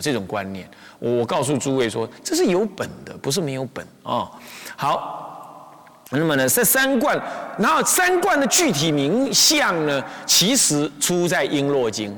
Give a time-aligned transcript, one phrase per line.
[0.00, 0.68] 这种观念，
[0.98, 4.30] 我告诉诸位说，这是有本的，不是没有本啊。
[4.76, 7.20] 好，那么呢，这三观，
[7.58, 12.10] 然后三观的具体名相呢，其实出在《璎珞经》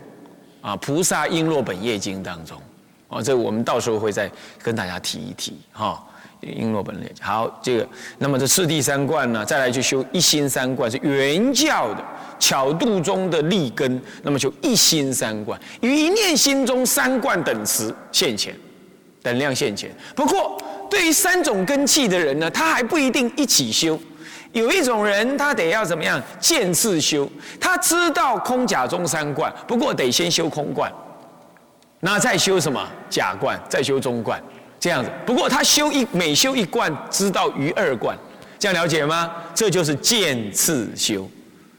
[0.60, 2.60] 啊，《菩萨璎珞本业经》当中
[3.08, 4.30] 啊，这我们到时候会再
[4.62, 6.04] 跟大家提一提哈。
[6.42, 7.88] 璎珞本业好，这个，
[8.18, 12.04] 那么这次第三观呢，再来去修一心三观，是原教的。
[12.38, 18.56] 巧度中的立根，那么就一心三观，于一念心中三观等词现前，
[19.22, 19.94] 等量现前。
[20.16, 20.56] 不过，
[20.88, 24.00] 对于三种根器的人呢，他还不一定一起修。
[24.52, 26.18] 有一种人，他得要怎么样？
[26.40, 27.30] 渐次修。
[27.60, 30.90] 他知道空假中三观，不过得先修空观，
[32.00, 34.42] 那再修什么假观，再修中观，
[34.80, 35.10] 这样子。
[35.24, 38.18] 不过他修一每修一观，知道于二观，
[38.58, 39.30] 这样了解吗？
[39.54, 41.30] 这就是见次修。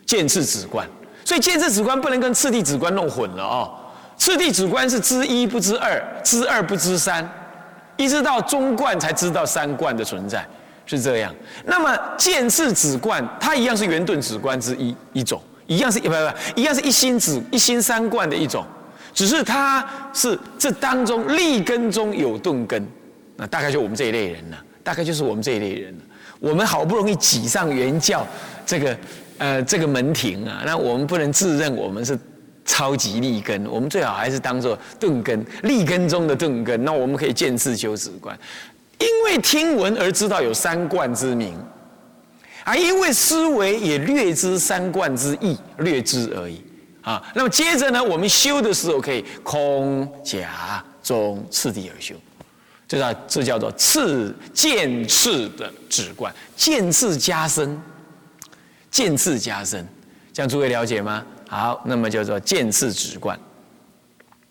[0.04, 0.86] 见次止观，
[1.24, 3.72] 所以见次止观不能跟次第止观弄混了哦。
[4.18, 7.26] 次第止观是知一不知二，知二不知三，
[7.96, 10.46] 一直到中观才知道三观的存在，
[10.86, 11.34] 是这样。
[11.64, 16.16] 那么见次止观，它一样是圆顿止观之一一种，一样是不不
[16.56, 18.66] 一样是一心止一心三观的一种，
[19.14, 22.86] 只是它是这当中立根中有顿根，
[23.42, 26.04] 那大概就我们这一类人了，大概就是我们这一类人了。
[26.40, 28.26] 我们好不容易挤上原教
[28.66, 28.96] 这个。
[29.38, 32.16] 呃，这个门庭啊，那我们不能自认我们是
[32.64, 36.86] 超级立根，我们最好还是当做钝根，立根中的钝根。
[36.86, 38.38] 那我们可以见次修止观，
[39.00, 41.58] 因为听闻而知道有三观之名，
[42.64, 46.64] 啊，因为思维也略知三观之意，略知而已
[47.02, 47.20] 啊。
[47.34, 52.14] 那么接着呢，我们修的时候可以空假中次第而修，
[52.92, 57.82] 这叫这叫做次见次的止观，见次加深。
[58.90, 59.88] 渐次加深，
[60.34, 61.24] 这样诸位了解吗？
[61.48, 63.40] 好，那么叫做渐次止观。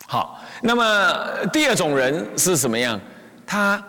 [0.07, 1.13] 好，那么
[1.53, 2.99] 第二种人是什么样？
[3.45, 3.79] 他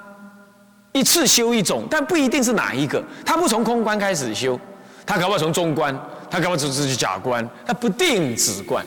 [0.93, 3.03] 一次修一种，但不一定是哪一个。
[3.25, 4.61] 他不从空观开始修，
[5.07, 5.99] 他搞不可以从中观，
[6.31, 8.85] 他搞不好只是假观，他不定止观。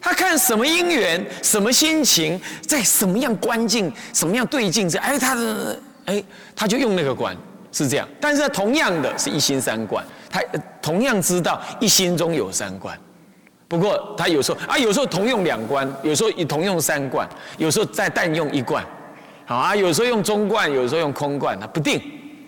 [0.00, 6.22] 他看什么因缘，什么心情，在什么样观境，什么样对境，这哎，他的哎，
[6.54, 7.36] 他就用那个观，
[7.72, 8.08] 是这样。
[8.20, 10.04] 但是他同样的是一心三观。
[10.28, 10.42] 他
[10.82, 12.98] 同样知道一心中有三观，
[13.68, 17.26] 不过他有时候啊，有时候同用两观，有时候同用三观，
[17.56, 18.84] 有时候再但用一观，
[19.46, 22.02] 好啊，有时候用中观，有时候用空观，他不定，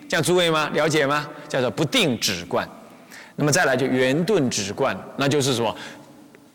[0.07, 0.69] 这样诸位吗？
[0.73, 1.27] 了解吗？
[1.47, 2.67] 叫做不定止观。
[3.35, 5.75] 那么再来就圆顿止观，那就是说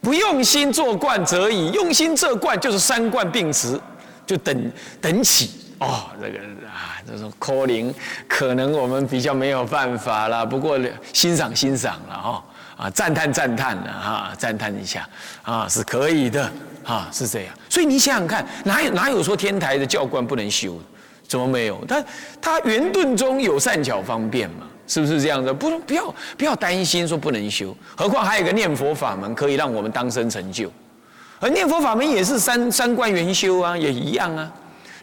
[0.04, 3.81] 不用心做观则已，用心做观就是三观并持，
[4.26, 6.38] 就等等起哦，这个
[6.69, 7.00] 啊。
[7.06, 7.94] 这种科林
[8.26, 10.78] 可能我们比较没有办法了，不过
[11.12, 12.44] 欣赏欣赏了哈
[12.76, 15.06] 啊，赞叹赞叹了哈，赞叹一下
[15.43, 16.50] 啊，是可以的
[16.82, 17.54] 啊，是这样。
[17.69, 20.78] 所以你想想看，哪有哪有说天台的教官不能修？
[21.28, 21.84] 怎么没有？
[21.87, 22.04] 他
[22.41, 25.53] 他圆顿中有善巧方便嘛，是不是这样的？
[25.53, 30.71] 不不要不要担心说不能修，何况还有一个念佛法门可以让我们当生成就，
[31.41, 34.53] 而念佛法门也是三三观圆修啊，也一样啊。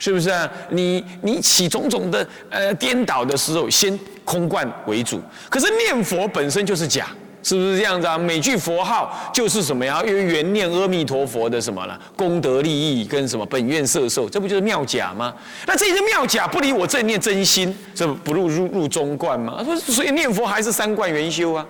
[0.04, 0.50] 是不是啊？
[0.72, 5.22] 你你起种种的呃颠倒的时候，先空观为主。
[5.48, 7.10] 可是念佛本身就是假，
[7.44, 8.18] 是不是这样子啊？
[8.18, 10.02] 每句佛号就是什么呀？
[10.06, 12.00] 因为原念阿弥陀佛的什么了？
[12.16, 15.34] 功德利益跟什么本愿摄受，这不就是妙假吗？
[15.66, 19.66] 那这些妙假不离我正念真心，这不入入入中观吗？
[19.86, 21.66] 所以念佛还是三观圆修啊，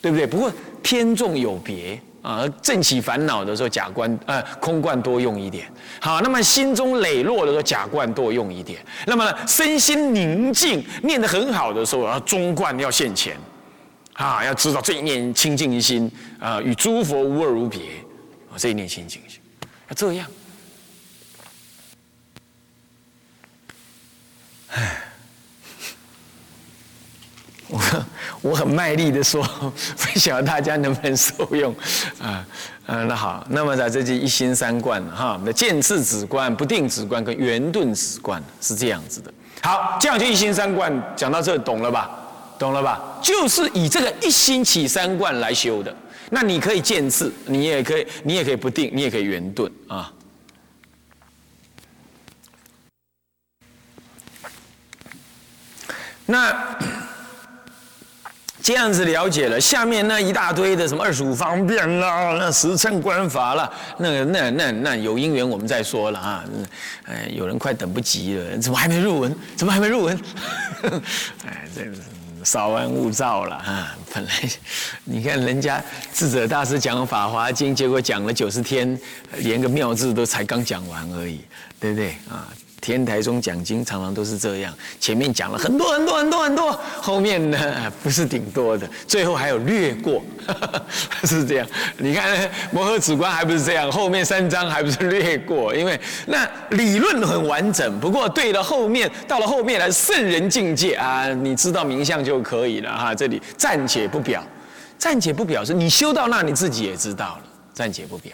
[0.00, 0.26] 对不对？
[0.26, 0.52] 不过
[0.82, 2.00] 偏重有别。
[2.22, 5.66] 啊，正起烦恼的时候，假观呃空观多用一点。
[6.00, 8.78] 好，那么心中磊落的时候，假观多用一点。
[9.06, 13.34] 那么身心宁静、念得很好的时候，啊，中观要现前。
[14.24, 17.80] 啊，要知道这一念清净一心啊，与诸佛无二无别。
[18.52, 19.40] 啊，这一念清净心，
[19.88, 20.26] 要这样。
[24.68, 25.04] 唉。
[27.68, 27.80] 我
[28.42, 29.42] 我很卖力的说，
[29.96, 31.72] 不晓得大家能不能受用
[32.20, 32.44] 啊？
[32.86, 39.32] 嗯，那好，那么在这就一心三观哈，那见次止观、不定止观跟圆顿止观是这样子的。
[39.62, 42.19] 好，这样就一心三观讲到这，懂了吧？
[42.60, 43.18] 懂了吧？
[43.22, 45.96] 就是以这个一心起三观来修的。
[46.28, 50.12] 那你可以见次，你也可以，你也可以不定，你也可以圆顿啊。
[56.26, 56.54] 那。
[58.62, 66.44] 这样子了解了，下面那一大堆的什么二十五方便啦，那十乘观法啦，那那那那有因缘我们再说了啊。
[67.06, 69.34] 哎，有人快等不及了，怎么还没入文？
[69.56, 70.20] 怎么还没入文？
[71.46, 71.96] 哎，这个
[72.44, 73.96] 稍安勿躁了啊！
[74.12, 74.32] 本来
[75.04, 75.82] 你看人家
[76.12, 78.98] 智者大师讲《法华经》，结果讲了九十天，
[79.38, 81.40] 连个妙字都才刚讲完而已，
[81.78, 82.48] 对不对啊？
[82.80, 90.22] 天台中讲经常常都是这样，前面讲了很多很多很多很多，后面呢不是顶多的，最后还有略过，
[91.24, 91.66] 是这样。
[91.98, 103.14] 你看摩诃止观还不是这样，后面三章还不是略过，因为那理论很完整，不过对了后面到了后面来圣人境界啊，你知道名相就可以了哈。
[103.14, 104.42] 这里暂且不表，
[104.98, 107.42] 暂且不表示你修到那你自己也知道了，
[107.72, 108.32] 暂且不表。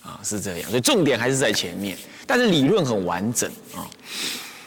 [0.00, 1.94] 啊，是这样，所以重点还是在前面，
[2.28, 3.88] 但是理论很完整啊。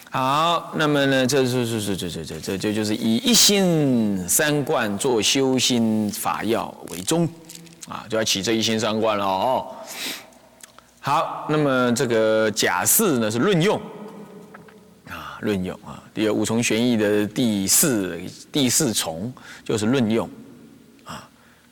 [0.09, 7.25] 好，那么呢，这是是是这这这这这就是以一心三观做修心法要为宗
[7.87, 9.67] 啊，就要起这一心三观了哦。
[10.99, 13.79] 好，那么这个假释呢是论用
[15.07, 18.19] 啊，论用啊，第五重玄义的第四
[18.51, 19.31] 第四重
[19.63, 20.29] 就是论用
[21.05, 21.25] 啊，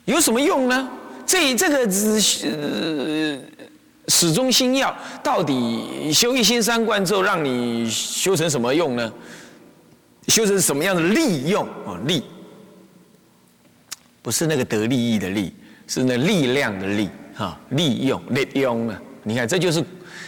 [0.06, 0.88] 有什么用呢？
[1.26, 3.44] 这这个是。
[4.10, 9.12] 始终心要，到底修一心三观之后，让你修成什么用呢？
[10.28, 11.98] 修成什么样的利用啊？
[12.04, 12.22] 利，
[14.20, 15.54] 不是那个得利益的利，
[15.86, 17.58] 是那力量的利哈。
[17.70, 19.00] 利用，利用啊！
[19.22, 19.82] 你看，这就是，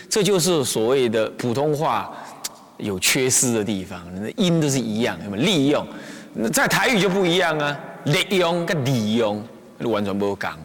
[0.08, 2.12] 这就是所谓的普通话
[2.79, 5.87] 有缺失的地方，那音都是一样，那么利用，
[6.52, 7.79] 在台语就不一样啊。
[8.05, 9.43] 利用跟利用
[9.81, 10.58] 完全不讲，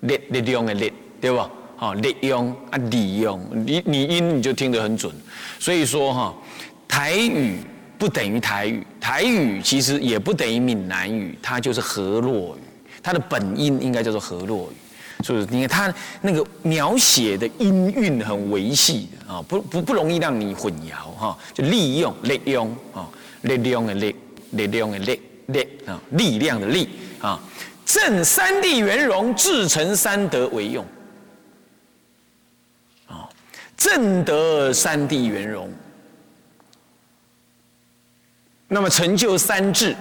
[0.00, 1.50] 利利用的利，对不？
[1.76, 5.12] 啊，利用啊，利用你你音你就听得很准，
[5.58, 6.34] 所以说哈，
[6.86, 7.58] 台语
[7.98, 12.60] 不等于台语，台语其实也不等于闽南语，它就是河洛语，
[13.02, 15.46] 它的本音应该叫做河洛语，是不是？
[15.50, 23.08] 你看它那个描写的音韵很维系的啊，不不不容易让你混淆哈，就利用利用啊，
[23.42, 24.14] 利用的利，
[24.52, 26.88] 利用的利利啊，力量的力
[27.20, 27.40] 啊，
[27.84, 30.84] 正三地圆融，至诚三德为用。
[33.76, 35.72] 正得三地圆融，
[38.68, 39.94] 那么成就三智，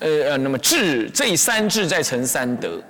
[0.00, 2.82] 呃呃，那么智这三智再成三德，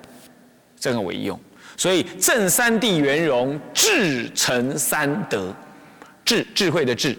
[0.79, 1.39] 这个为用。
[1.77, 5.53] 所以正三地圆融，智成三德，
[6.25, 7.17] 智智慧的智，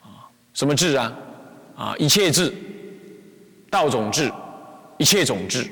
[0.00, 1.12] 啊，什么智啊？
[1.76, 2.52] 啊，一切智，
[3.68, 4.32] 道种智，
[4.96, 5.66] 一切种智，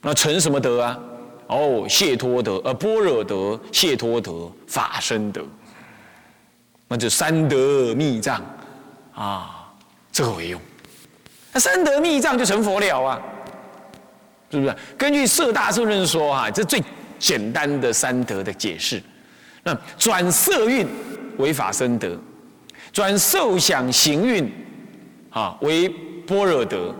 [0.00, 0.98] 那成什么德啊？
[1.48, 5.42] 哦，谢托德，呃，般若德，谢托德，法身德，
[6.86, 8.44] 那就三德密藏
[9.14, 9.72] 啊，
[10.12, 10.60] 这个为用。
[11.50, 13.18] 那三德密藏就成佛了啊，
[14.50, 14.76] 是不是？
[14.98, 16.82] 根据色大圣论说啊，这最
[17.18, 19.02] 简单的三德的解释。
[19.64, 20.86] 那转色运
[21.38, 22.14] 为法身德，
[22.92, 24.52] 转受想行运
[25.30, 25.88] 啊为
[26.26, 26.94] 般若德，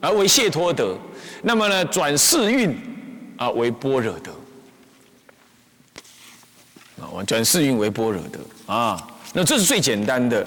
[0.00, 0.96] 而为谢托德。
[1.42, 2.74] 那么呢，转世运。
[3.36, 4.32] 啊，为般若德
[7.00, 8.40] 啊，我转世运为般若德
[8.72, 10.46] 啊，那这是最简单的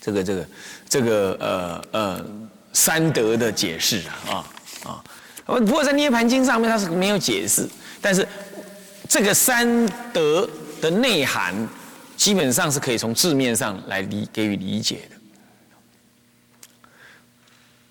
[0.00, 0.48] 这个这个
[0.88, 2.26] 这个呃呃
[2.72, 4.44] 三德的解释啊
[4.84, 5.02] 啊，
[5.44, 7.68] 不过在涅盘经上面它是没有解释，
[8.00, 8.26] 但是
[9.08, 10.48] 这个三德
[10.80, 11.54] 的内涵
[12.16, 15.16] 基本上是可以从字面上来理给予理解的。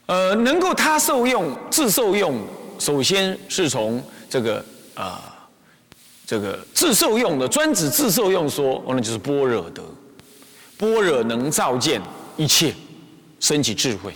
[0.07, 2.45] 呃，能够他受用，自受用。
[2.79, 4.63] 首先是从这个
[4.95, 5.37] 啊，
[6.25, 9.83] 这个自受用的专指自受用说，那就是般若德，
[10.77, 12.01] 般若能照见
[12.38, 12.74] 一切，
[13.39, 14.13] 升起智慧，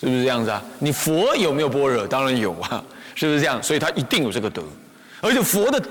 [0.00, 0.62] 是不是这样子啊？
[0.78, 2.06] 你佛有没有般若？
[2.06, 2.82] 当然有啊，
[3.14, 3.62] 是不是这样？
[3.62, 4.62] 所以他一定有这个德，
[5.20, 5.82] 而且佛的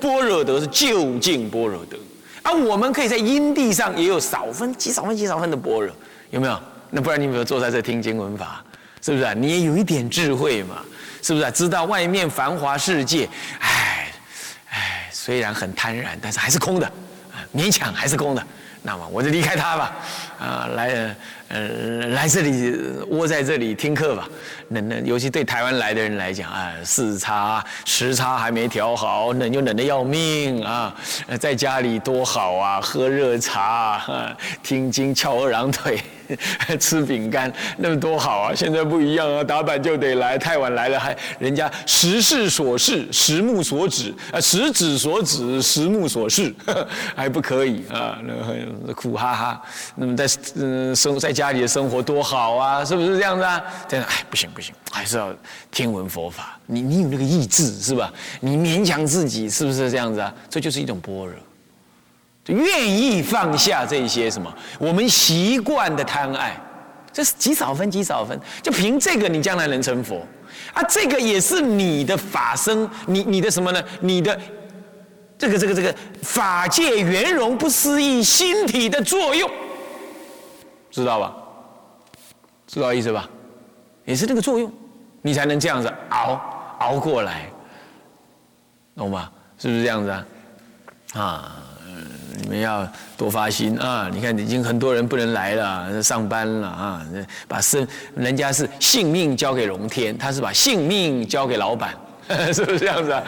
[0.00, 1.96] 般若德是究竟般若德，
[2.42, 5.90] 而我们可以在因地上也有少分极少分极少分的般若，
[6.30, 6.58] 有没有？
[6.90, 8.64] 那不然你有没有坐在这听经文法？
[9.02, 9.32] 是不是啊？
[9.34, 10.82] 你也有一点智慧嘛？
[11.22, 11.50] 是不是啊？
[11.50, 13.28] 知道外面繁华世界，
[13.60, 14.12] 唉，
[14.70, 16.90] 唉，虽然很贪婪，但是还是空的，
[17.54, 18.46] 勉强还是空的。
[18.82, 19.94] 那么我就离开他吧，
[20.40, 21.14] 啊，来，
[21.48, 21.68] 呃，
[22.08, 22.74] 来这里
[23.10, 24.26] 窝在这里听课吧。
[24.68, 30.94] 那那尤其对台湾来的人来讲啊，视差时差还没调好，冷就冷的要命啊。
[31.38, 34.00] 在家里多好啊，喝热茶，
[34.62, 36.00] 听经翘二郎腿。
[36.78, 38.52] 吃饼干那么多好啊！
[38.54, 46.54] 现在不一样啊，打板就得来，太晚来了还人家时事所示，时目所指啊，时指所指，时目所示，
[47.16, 48.16] 还不可以啊？
[48.86, 49.62] 那苦哈哈。
[49.96, 53.62] 那么在嗯生在家里的生活多好啊，是不是这样子啊？
[53.88, 55.34] 这样哎不行不行，还是要
[55.70, 56.58] 听闻佛法。
[56.66, 58.12] 你你有那个意志是吧？
[58.40, 60.32] 你勉强自己是不是这样子啊？
[60.48, 61.34] 这就是一种般若。
[62.46, 66.60] 愿意放下这些什么我们习惯的贪爱，
[67.12, 68.36] 这是极少分，极少分。
[68.62, 70.26] 就凭这个，你将来能成佛
[70.72, 70.82] 啊？
[70.88, 73.80] 这个也是你的法身，你你的什么呢？
[74.00, 74.36] 你的
[75.38, 79.48] 这个这个这个法界圆融不思议心体的作用，
[80.90, 81.32] 知道吧？
[82.66, 83.28] 知道意思吧？
[84.04, 84.72] 也是那个作用，
[85.22, 86.40] 你才能这样子熬
[86.78, 87.48] 熬过来，
[88.96, 89.30] 懂吗？
[89.58, 90.26] 是不是这样子啊？
[91.14, 91.52] 啊，
[92.40, 94.08] 你们要多发心啊！
[94.12, 97.02] 你看，已经很多人不能来了，上班了啊！
[97.46, 101.94] 把生人家是性命交给龙天，他是把性命交给老板，
[102.54, 103.24] 是不是这样子啊？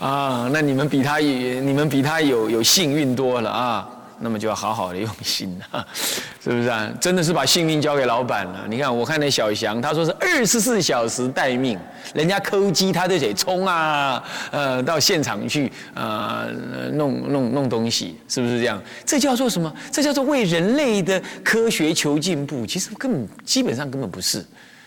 [0.06, 3.88] 啊，那你们比他，你们比他有有幸运多了啊！
[4.20, 5.86] 那么就要好好的用心啊，
[6.42, 6.90] 是不是啊？
[7.00, 8.64] 真的是把性命交给老板了。
[8.68, 11.78] 你看，我看那小翔，他说是二十四小时待命，
[12.14, 16.46] 人家抠机他就得冲啊，呃，到现场去啊，
[16.92, 18.80] 弄弄弄东西，是不是这样？
[19.04, 19.74] 这叫做什么？
[19.90, 22.64] 这叫做为人类的科学求进步。
[22.66, 24.44] 其实根本基本上根本不是，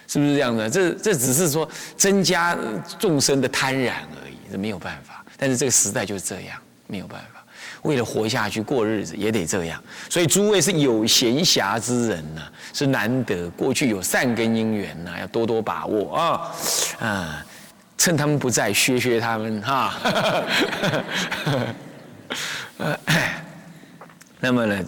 [0.07, 0.69] 是不是这样的？
[0.69, 2.57] 这这只是说增加
[2.98, 3.91] 众生的贪婪
[4.24, 5.24] 而已，这没有办法。
[5.38, 6.57] 但是这个时代就是这样，
[6.88, 7.37] 没有办法。
[7.88, 12.41] 为了活下去过日子也得这样，所以诸位是有闲暇之人呐，
[12.74, 13.50] 是难得。
[13.51, 16.51] 过去有善根因缘呐，要多多把握啊，
[17.00, 17.46] 啊，
[17.98, 19.94] 趁他们不在，削削他们哈。
[24.41, 24.84] 那么呢，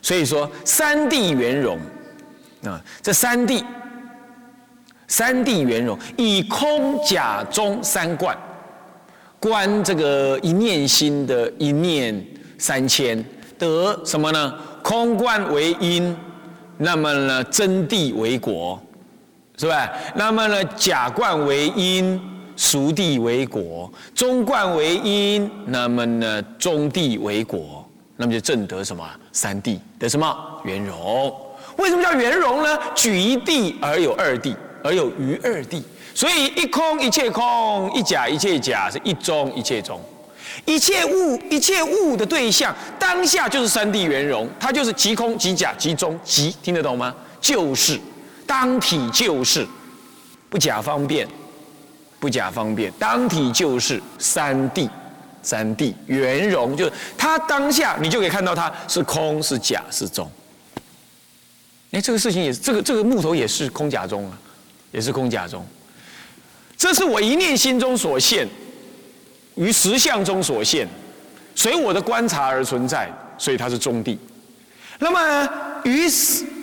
[0.00, 1.78] 所以说三地圆融
[2.64, 3.62] 啊，这三地，
[5.06, 8.34] 三地圆融，以空假中三观。
[9.42, 12.24] 观这个一念心的一念
[12.58, 13.22] 三千
[13.58, 14.54] 得什么呢？
[14.84, 16.16] 空观为因，
[16.78, 18.80] 那么呢真谛为果，
[19.56, 19.90] 是吧？
[20.14, 22.20] 那么呢假观为因，
[22.56, 27.84] 熟谛为果；中观为因，那么呢中谛为果，
[28.16, 31.34] 那么就正得什么三谛得什么圆融？
[31.78, 32.78] 为什么叫圆融呢？
[32.94, 35.82] 举一谛而有二谛，而有余二谛。
[36.14, 40.00] 所以一空一切空，一假一切假，是一中一切中，
[40.66, 47.14] 一切物一切物的对象，当下就是三谛圆融，它就是即空即假即中即，听得懂吗？
[47.40, 47.98] 就是
[48.46, 49.66] 当体就是
[50.50, 51.26] 不假方便，
[52.20, 54.88] 不假方便，当体就是三谛，
[55.42, 60.30] 三谛圆融，就是它当下你就可以看到它是空是假是中。
[61.92, 64.38] 哎，这个事情也是这个这个木头也是空假中啊，
[64.92, 65.66] 也是空假中。
[66.82, 68.44] 这是我一念心中所现，
[69.54, 70.84] 于实相中所现，
[71.54, 73.08] 随我的观察而存在，
[73.38, 74.18] 所以它是中地。
[74.98, 75.48] 那么
[75.84, 76.08] 于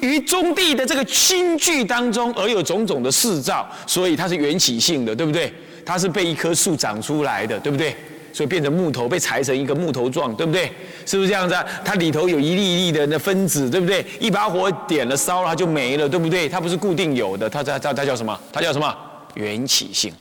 [0.02, 5.54] 于中地的这个心具当中，而有种种的四造，所以它是缘起性的，对不对？
[5.86, 7.96] 它是被一棵树长出来的，对不对？
[8.34, 10.70] 所以变成木头，被裁成一个木头状，对不对？
[11.06, 11.56] 是不是这样子？
[11.86, 14.06] 它里头有一粒一粒的那分子，对不对？
[14.20, 16.50] 一把火点了烧了，它就没了，对不对？
[16.50, 18.38] 它不是固定有的，它它它它叫什么？
[18.52, 18.94] 它叫什么？
[19.39, 20.13] 缘起性，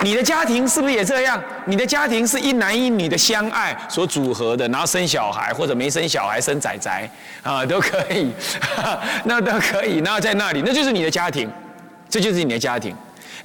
[0.00, 1.40] 你的家庭是不是也这样？
[1.66, 7.10] 你的家庭是一男一女的相爱所组合的，然后生小孩或者没生小孩生仔仔
[7.42, 8.32] 啊，都可以，
[9.24, 10.00] 那都可以。
[10.00, 11.48] 那在那里，那就是你的家庭，
[12.08, 12.94] 这就是你的家庭。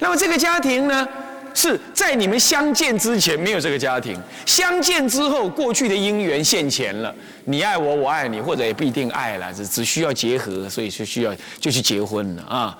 [0.00, 1.06] 那么这个家庭呢，
[1.54, 7.14] 是在你们相见之前没有这个家庭，相见之后，过去的姻缘现前了，
[7.44, 12.76] 你爱我，我爱你，或者也不一定爱了，只只需要结合，所以就需要就去结婚了啊。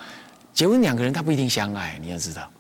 [0.53, 2.51] 结婚两个人他不一定相爱，你要知道，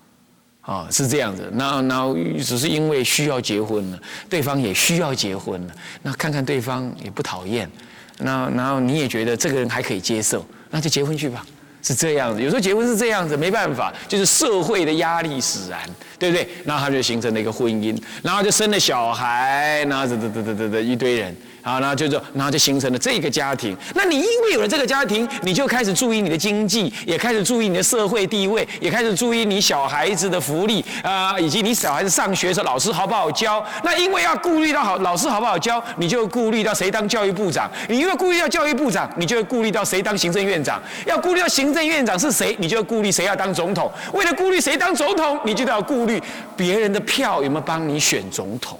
[0.64, 1.50] 哦，是这样子。
[1.52, 5.74] 那那只是因为需要结婚了，对方也需要结婚了。
[6.02, 7.70] 那看看对方也不讨厌，
[8.18, 11.44] 那然后你也觉得这个人还可以接受，那就结婚去吧。
[11.82, 12.42] 是这样子。
[12.42, 15.78] 有时候结婚是这样子，没办法，就是社会的压力使然，
[16.18, 16.48] 对不对？
[16.64, 21.36] 然后他就形成了一个婚姻，然后就生了小孩，然后这这这这这这一堆人。
[21.62, 23.76] 啊，然后就就，然后就形成了这个家庭。
[23.94, 33.62] 那你因为有了这个家庭，你就开始注意你的经济，也开始注意你的社会地位，也开始注意你小孩子的福利啊，以及你小孩子上学时候老师好不好教。
[33.84, 37.70] 那因为要顾虑到好老师好不好教，你就顾虑到谁当教育部长。
[37.90, 40.80] 你因为顾虑到教育部长，你就会顾虑到谁当行政院长。
[41.04, 43.90] 要顾虑到行政院长是谁，你就要顾虑谁要当总统。
[44.12, 46.22] 为了顾虑谁当总统，你就要顾虑
[46.56, 48.78] 别人的票有没有帮你选总统。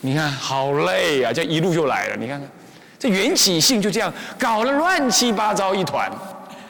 [0.00, 1.32] 你看，好累啊！
[1.32, 2.16] 这一路就来了。
[2.16, 2.48] 你看看，
[2.98, 6.10] 这缘起性就这样搞了乱七八糟一团，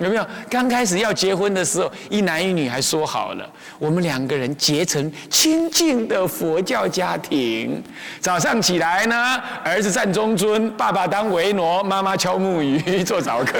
[0.00, 0.26] 有没有？
[0.48, 7.82] 刚开始要结婚的时候，一男一女还说好了，我们两个人结成亲近的佛教家庭。
[8.20, 13.58] 早上起来呢，儿子站中尊，爸爸当维罗，妈妈敲木鱼做早课，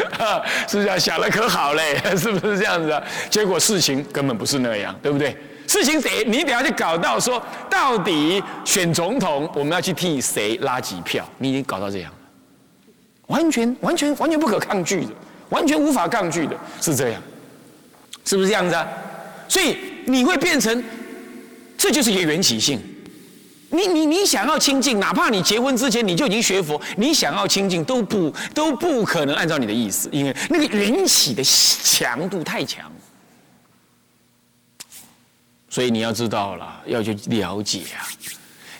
[0.68, 0.98] 是不是啊？
[0.98, 3.02] 想的可好嘞，是不是这样子？
[3.30, 5.36] 结果事情根本不是那样，对不对？
[5.66, 11.24] 事情得你得要去搞到说，到底选总统我们要去替谁拉几票？
[11.38, 12.18] 你已经搞到这样了
[13.28, 15.12] 完全完全完全不可抗拒的，
[15.50, 17.22] 完全无法抗拒的，是这样，
[18.24, 18.88] 是不是这样子啊？
[19.48, 19.76] 所以
[20.06, 20.82] 你会变成，
[21.76, 22.80] 这就是一个缘起性。
[23.72, 32.90] 你你你想要清净，哪怕你结婚之前你就已经学佛，你想要清净都不都不可能按照你的意思，因为那个缘起的强度太强。
[35.68, 38.02] 所以你要知道了，要去了解啊。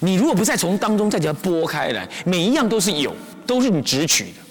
[0.00, 3.14] 你如果不再从当中再将它拨开来，每一样都是有，
[3.46, 4.49] 都是你直取的。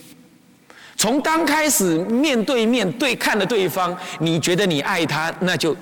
[1.00, 5.74] 从刚开始面对面对看的对方，你觉得你爱他，那就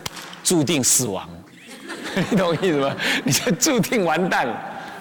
[0.44, 1.28] 注定死亡。
[2.30, 2.96] 你懂我意思吗？
[3.26, 4.56] 你就注定完蛋了，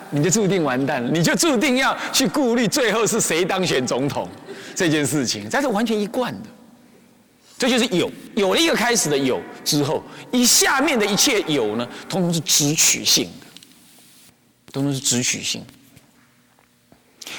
[0.08, 4.26] 你就注定完蛋了，你就注定要去顾虑最后是谁当选总统
[4.75, 6.49] 这件事情，这是完全一贯的。
[7.58, 13.46] 这就是有有了一个开始的有之后，以下面的一切有呢，通通是直取性的，
[14.73, 15.62] 通通是直取性。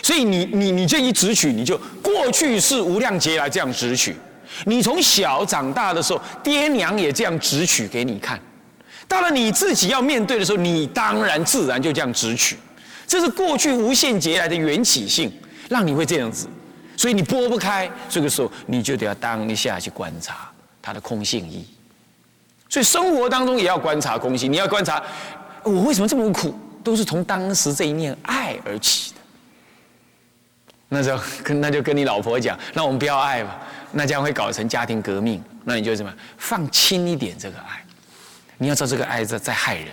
[0.04, 4.16] 所以你你你这一直取，你就过去是无量劫来这样直取，
[4.66, 8.40] 你从小长大的时候，爹娘也这样直取给你看。
[9.08, 12.58] 到了你自己要面对的时候，你当然自然就这样直取，
[13.08, 15.32] 这是过去无限劫来的缘起性，
[15.70, 16.48] 让你会这样子，
[16.98, 17.90] 所以你拨不开。
[18.10, 20.50] 这个时候你就得要当下去观察
[20.82, 21.66] 它的空性意。
[22.70, 25.02] 所以生活当中也要观察空性，你要观察
[25.64, 26.54] 我为什么这么苦，
[26.84, 29.14] 都是从当时这一念爱而起。
[30.90, 33.60] 那就跟那就跟你老婆讲，那我们不要爱吧，
[33.92, 35.44] 那将会搞成家庭革命。
[35.66, 37.84] 那你就怎么放轻一点这个爱。
[38.58, 39.88] 你要知道这个爱在在害人，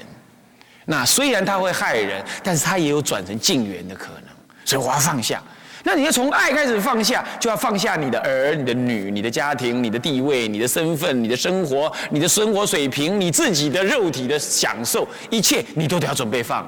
[0.85, 4.29] 那虽然它会害人，但是它也有转成净缘的可能，
[4.65, 5.43] 所以我要放下。
[5.83, 16.67] 那你要从爱开始放下，就要放下你的儿、你的女、你的家庭、你的地位、你的身份、你的生活、你的生活水平、你自己的肉体的享受，一切你都得要准备放。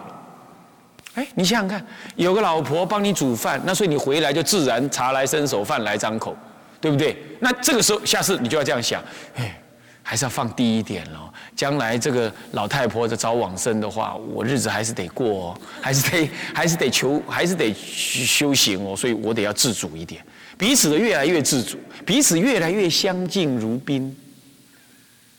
[1.17, 6.37] 哎，你想想看，有个老婆帮你煮饭，那所以你回来就自然茶来伸手，饭来张口，
[6.81, 7.17] 对不对？
[7.41, 9.03] 那这个时候，下次你就要这样想，
[9.35, 9.61] 哎。
[10.09, 11.29] 还是要放低一点喽。
[11.57, 18.95] 将来这个老太婆的早往生的话，我日子还是得过，哦，还是得还是得求，还是得修行哦。
[18.95, 20.25] 所以我得要自主一点，
[20.57, 24.17] 彼此的越来越自主，彼此越来越相敬如宾。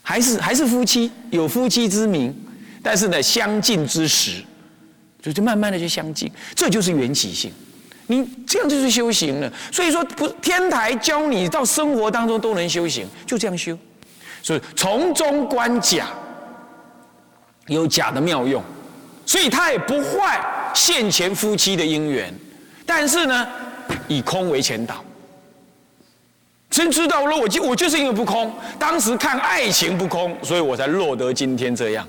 [0.02, 2.36] 还是还是夫妻，有夫妻之名，
[2.84, 4.44] 但是呢，相敬之时
[5.32, 7.52] 就慢慢的就相近，这就是缘起性。
[8.08, 9.52] 你这样就是修行了。
[9.72, 13.78] 所以说，不天台教你到生活当中都能修行，就这样修。
[14.42, 16.08] 所以从中观假，
[17.66, 18.64] 有假的妙用，
[19.26, 20.40] 所以他也不坏
[20.74, 22.34] 现前夫妻的姻缘，
[22.86, 23.48] 但是呢，
[24.08, 25.04] 以空为前导。
[26.70, 32.08] 真知道了，我就我就是因为不空，当时看爱情不空，所以我才落得今天这样，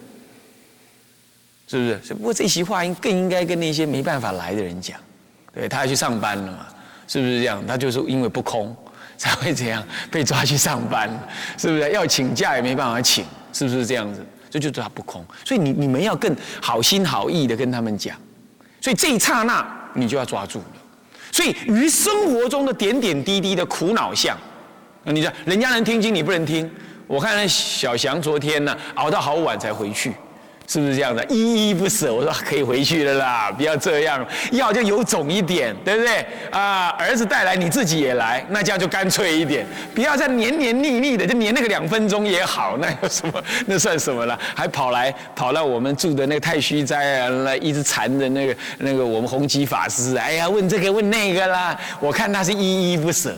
[1.68, 2.14] 是不是？
[2.14, 4.98] 不过这席话应更应该跟那些没办法来的人讲，
[5.54, 6.66] 对他要去上班了嘛，
[7.07, 7.64] 是不是这样？
[7.64, 8.76] 他就是因为不空。
[9.18, 11.11] 才会这样被抓去上班，
[11.57, 11.90] 是不是？
[11.90, 14.24] 要请假也没办法请，是不是这样子？
[14.48, 18.16] 这就是他不空，所以你你们要更好心好意的跟他们讲，
[18.81, 20.64] 所以这一刹那你就要抓住了。
[21.33, 24.38] 所以于生活中的点点滴滴的苦恼相，
[25.02, 26.70] 你讲人家能听经，你不能听。
[27.09, 30.12] 我看那小翔昨天呢熬到好晚才回去。
[30.68, 31.24] 是不是这样的？
[31.31, 32.12] 依依不舍。
[32.12, 36.26] 我说可以回去了啦，不要这样，要就有种一点，对不对？
[36.50, 43.42] 啊，儿子带来，你自己也来，那这样就干脆一点，不要再黏黏腻腻的，就黏那个两分钟也好， 那有什么？
[43.64, 44.38] 那算什么了？
[44.54, 53.35] 还跑来跑到我们住的那个太虚斋啊，来一直缠着那个那个我们弘基法师，哎呀，问这个问那个啦，我看他是依依不舍，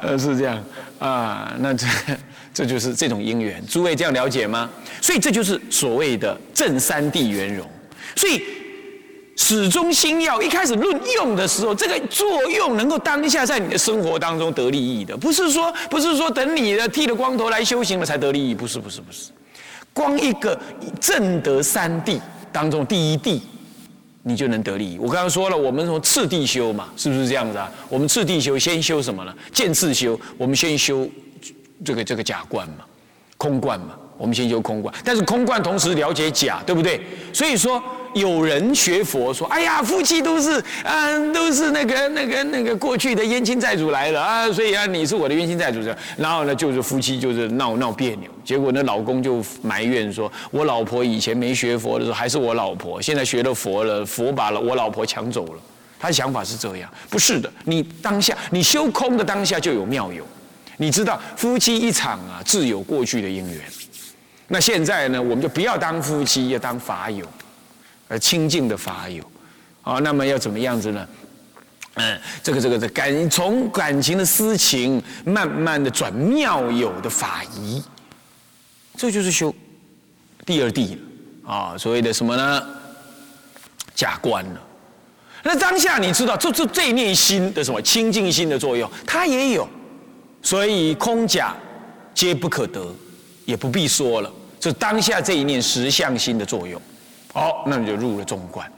[0.00, 0.64] 呃， 是这样
[0.98, 1.86] 啊，那这。
[2.54, 4.70] 这就是这种因缘，诸位这样了解吗？
[5.02, 7.68] 所以这就是所谓的正三地圆融。
[8.14, 8.40] 所以
[9.36, 19.32] 始终心要一开始论用的时候，这个作用能够当下在你的生活当中得利益的，不是说不是说等你的剃了光头来修行了才得利益，不是不是不是，
[19.92, 20.56] 光一个
[21.00, 22.20] 正得三地
[22.52, 23.42] 当中第一地，
[24.22, 24.96] 你就能得利益。
[25.00, 27.68] 我刚刚说了，我们从次第修嘛，是不是这样子啊？
[27.88, 29.34] 我们次第修先修什么呢？
[29.52, 31.10] 见次修，我们先修。
[31.84, 32.84] 这个这个假观嘛，
[33.36, 37.00] 空观嘛，我们先修空观，但是空观同时了解假，对不对？
[37.32, 37.82] 所以说
[38.14, 45.80] 有人学佛说，哎呀，夫妻都是嗯，都是那个那个那个过去的冤亲债主来了啊，所以啊，你是我的冤亲债主，
[46.16, 55.60] 然后呢，就是夫妻就是闹闹别扭，结果呢，老公就埋怨说，我老婆以前没学佛的时候还是我老婆，现在学了佛了，佛把了我老婆抢走了，
[55.98, 60.24] 他的想法是这样，不是的，你当下你修空的当下就有妙用。
[60.76, 63.60] 你知道夫妻一场啊，自有过去的因缘。
[64.48, 67.26] 那现在呢，我们就不要当夫妻，要当法友，
[68.08, 69.24] 而清净的法友。
[69.82, 71.08] 啊，那么要怎么样子呢？
[71.94, 77.82] 嗯，这个这个这感从感情的私情，慢慢的转妙有的法仪，
[78.96, 79.54] 这就是修
[80.44, 81.78] 第二谛了啊。
[81.78, 82.66] 所谓的什么呢？
[83.94, 84.60] 假观了。
[85.42, 89.68] 那当下你知道，这这这念心的什么清净心的作用，它也有。
[90.44, 91.54] 所以空假
[92.14, 92.86] 皆不可得，
[93.46, 94.30] 也不必说了。
[94.60, 96.80] 就当下这一念实相心的作用。
[97.32, 98.70] 好，那你就入了中观。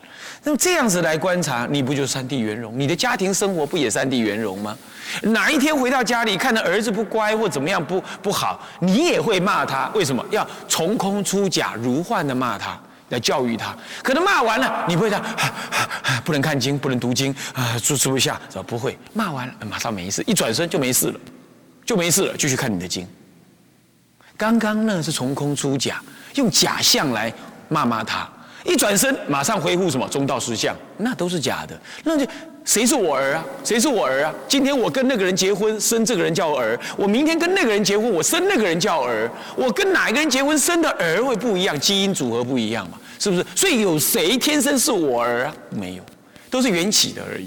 [0.45, 2.79] 那么这样子来观察，你不就三地圆融？
[2.79, 4.79] 你的家庭生活不也三地圆融吗？
[5.23, 9.91] 哪一天回到家里，看到儿子不乖或怎么样不不好，你也会骂他。
[9.93, 13.77] 为什么要从空出假，如幻的骂他，来教育他？
[14.05, 15.21] 可能骂完了，你不会讲，
[16.25, 18.65] 不能看经，不能读经啊，住吃不下，是吧？
[18.67, 21.21] 不会，骂完了马上没事，一转身就没事了，
[21.87, 23.07] 就没事了，继续看你的经。
[24.37, 26.03] 刚刚呢是从空出假，
[26.35, 27.33] 用假象来
[27.69, 28.29] 骂骂他。
[28.65, 31.81] 一转身，马上恢复什么中道实相，那都是假的。
[32.03, 32.27] 那就
[32.65, 33.45] 谁是我儿啊？
[33.63, 34.35] 谁是我儿啊？
[34.49, 39.31] 今天我跟那个人结婚，生这个人叫儿；我明天跟那个人结婚，我生那个人叫儿。
[39.55, 42.99] 我跟哪一个人结婚，生的儿会不一样，基因组合不一样嘛？
[43.21, 43.47] 是不是？
[43.55, 45.55] 所以有谁天生是我儿啊？
[45.71, 46.03] 没有，
[46.51, 47.47] 都是缘起的而已。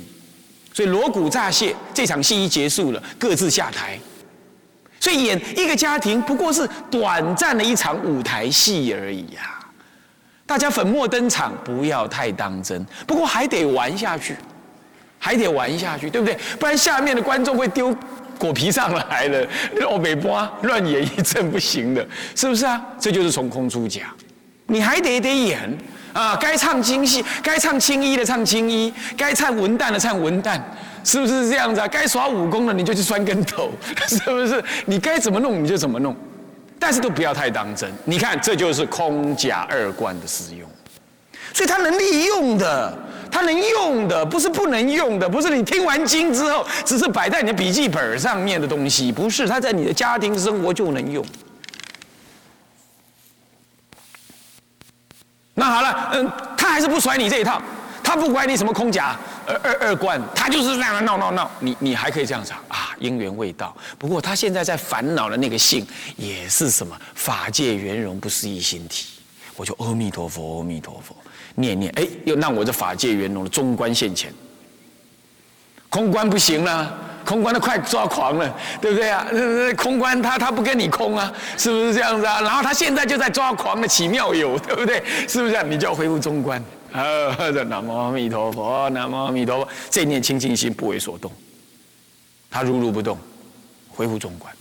[0.74, 4.00] 所以锣鼓乍谢，这场戏一结束了，各自下台。
[5.00, 9.60] 所以演一个家庭，不过是短暂的一场舞台戏而已呀。
[10.46, 12.86] 大家粉墨登场，不要太当真。
[13.06, 14.36] 不过还得玩下去，
[15.20, 16.38] 还得玩下去，对不对？
[16.60, 17.96] 不然下面的观众会丢
[18.38, 22.82] 果皮上来了，肉尾巴乱演一阵不行的，是不是啊？
[23.00, 24.14] 这就是从空出假，
[24.66, 25.78] 你还得得演
[26.14, 26.36] 啊！
[26.36, 30.60] 该唱京戏，该唱青衣的唱青衣，该唱文旦的唱文旦，
[31.04, 31.88] 是不是这样子啊？
[31.88, 33.72] 该耍武功的你就去拴跟头，
[34.08, 34.64] 是不是？
[34.86, 36.16] 你该怎么弄你就怎么弄。
[36.82, 40.66] 但是都不要太当真，你看这就是空假二观的使用，
[41.54, 42.98] 所以它能利用的，
[43.30, 51.26] 它能用的，不是不能用的，不是你听完经之后只是摆在你的笔记本上面的东西，不是，它在你的家庭生活就能用。
[55.54, 57.62] 那好了，嗯，他还是不甩你这一套。
[58.10, 61.52] 他不管你什么空假二二二观，他就是这样闹闹闹。
[61.60, 63.72] 你你还可以这样讲啊，因缘未到。
[64.00, 65.86] 不过他现在在烦恼的那个性，
[66.18, 69.10] 也是什么法界圆融不思一心体。
[69.56, 71.16] 我就阿弥陀佛，阿弥陀佛，
[71.54, 74.34] 念念，哎，又让我这法界圆融的中观现前。
[75.88, 76.92] 空观不行了，
[77.24, 79.28] 空观都快抓狂了，对不对啊？
[79.78, 82.42] 空观他他不跟你空啊，是不是这样子啊？
[82.42, 85.04] 然后他现在就在抓狂的奇妙有，对不对？
[85.28, 85.62] 是不是？
[85.66, 86.60] 你就要恢复中观。
[86.94, 87.36] 啊！
[87.68, 89.68] 南无阿弥陀佛，南无阿弥陀佛。
[89.90, 91.32] 这念清净心不为所动，
[92.50, 93.18] 他如如不动，
[93.90, 94.54] 恢复中观。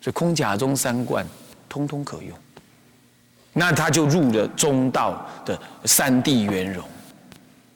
[0.00, 1.26] 所以空假中三观
[1.68, 2.36] 通通可用，
[3.52, 6.82] 那他就入了中道的三地圆融。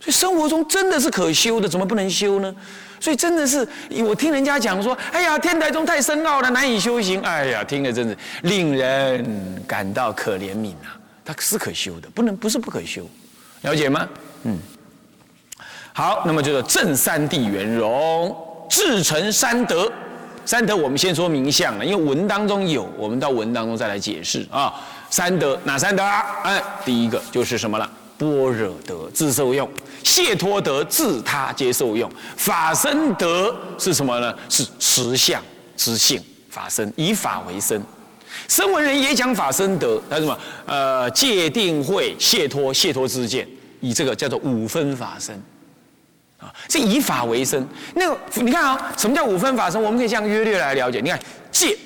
[0.01, 2.55] 所以生活中真的是可修的，怎么不能修呢？
[2.99, 3.67] 所以真的是
[4.05, 7.21] 我听人家讲说，哎呀，天台中太深奥了，难以修行。
[7.21, 10.99] 哎呀，听了真是令人感到可怜悯啊！
[11.25, 13.09] 它是可修的，不能不是不可修。
[13.63, 14.09] 了解吗？
[14.45, 14.59] 嗯，
[15.93, 18.37] 好，那么就是正三地圆融，
[18.69, 19.91] 至成三德。
[20.45, 24.73] 三德我们先说名相了，因为文当中有，我们到文当中再来解释啊。
[25.11, 26.25] 三德哪三德啊？
[26.45, 27.91] 哎，第一个就是什么了？
[28.19, 29.69] 般若德自受用，
[30.05, 34.33] 解脱德自他皆受用，法身德是什么呢？
[34.49, 35.43] 是实相
[35.77, 37.83] 之性，法身以法为身。
[38.49, 40.39] 声闻人也讲法身德，他什么？
[40.67, 43.47] 呃，戒定慧解脱，解脱之见，
[43.81, 45.35] 以这个叫做五分法身，
[46.39, 47.67] 啊，是以法为身。
[47.95, 49.83] 那个你看啊，什么叫五分法身？
[49.83, 51.01] 我们可以这样约略来了解。
[51.01, 51.19] 你看
[51.51, 51.77] 戒，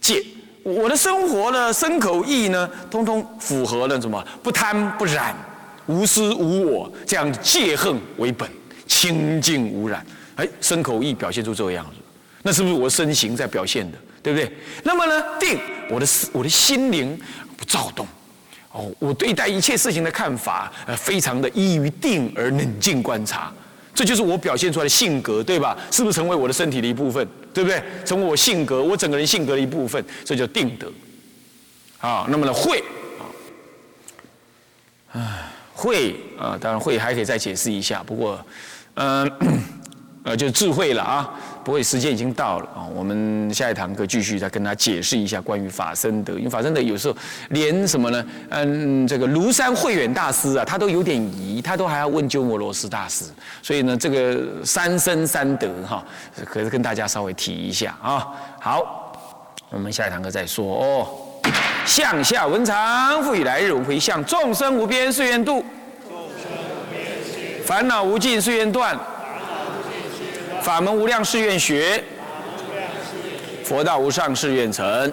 [0.00, 0.24] 戒，
[0.62, 4.24] 我的生活呢，身口意呢，通通符合了什么？
[4.42, 5.34] 不贪不染，
[5.86, 8.48] 无私无我，这样戒恨为本，
[8.86, 10.04] 清净无染。
[10.36, 11.92] 哎，身口意表现出这个样子，
[12.42, 13.98] 那是不是我身形在表现的？
[14.24, 14.50] 对不对？
[14.82, 15.60] 那么呢，定
[15.90, 17.16] 我的我的心灵
[17.58, 18.06] 不躁动，
[18.72, 23.52] 哦，我对待一切事情的看法，呃，非常的依于定而冷静观察，
[23.94, 25.76] 这就是我表现出来的性格，对吧？
[25.90, 27.28] 是不是成为我的身体的一部分？
[27.52, 27.82] 对不对？
[28.04, 30.90] 成为我性格，我整个人性格的一部分，这叫定德。
[32.00, 32.82] 啊，那么呢，慧
[33.18, 33.22] 啊，
[35.12, 35.20] 唉，
[35.74, 38.44] 慧啊，当然慧还可以再解释一下，不过，
[38.94, 39.30] 嗯，
[40.24, 41.34] 呃，就智慧了啊。
[41.64, 42.84] 不会，时间已经到了啊！
[42.94, 47.16] 我们下一堂课继续再跟他解释一下关于法身德，因为法身德有时候
[47.48, 48.26] 连什么呢？
[48.50, 53.24] 嗯，这个庐山慧远大师啊，他都有点疑，他都还要问鸠摩罗什大师。
[53.62, 56.04] 所以呢，这个三生三德哈，
[56.44, 58.28] 可是跟大家稍微提一下啊。
[58.60, 59.12] 好，
[59.70, 61.08] 我们下一堂课再说哦。
[61.86, 65.64] 向下文长，复以来日回向众生无边誓愿度，
[67.64, 68.94] 烦恼无尽誓愿断。
[70.64, 72.02] 法门无量誓愿学，
[73.62, 75.12] 佛道无上誓愿成。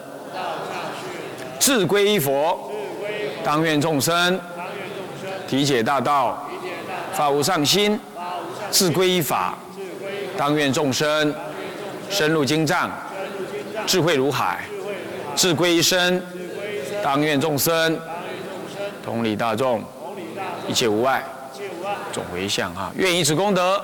[1.59, 2.71] 志归一佛，
[3.43, 4.39] 当愿众生
[5.49, 6.47] 体解大道，
[7.11, 7.99] 法无上心；
[8.71, 9.57] 志归一法，
[10.37, 11.35] 当愿众生
[12.09, 12.89] 深入经藏，
[13.85, 14.55] 智慧如海；
[15.35, 16.23] 志归一身，
[17.03, 17.99] 当愿众生
[19.03, 19.83] 同理大众，
[20.65, 21.21] 一切无碍。
[22.13, 23.83] 总回向哈，愿以此功德，